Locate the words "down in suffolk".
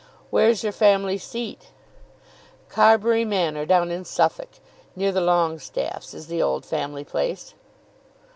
3.67-4.53